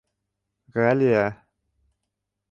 Ғәлиә: 0.77 1.27